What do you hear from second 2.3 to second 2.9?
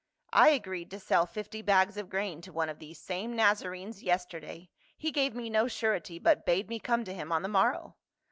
to one of